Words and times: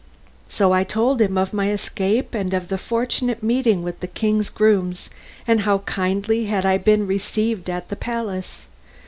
So 0.49 0.71
I 0.73 0.83
told 0.83 1.21
him 1.21 1.37
of 1.37 1.53
my 1.53 1.69
escape 1.69 2.33
and 2.33 2.55
of 2.55 2.71
my 2.71 2.75
fortunate 2.77 3.43
meeting 3.43 3.83
with 3.83 3.99
the 3.99 4.07
king's 4.07 4.49
grooms, 4.49 5.11
and 5.47 5.59
how 5.61 5.77
kindly 5.85 6.47
I 6.51 6.61
had 6.61 6.83
been 6.83 7.05
received 7.05 7.69
at 7.69 7.89
the 7.89 7.95
palace. 7.95 8.63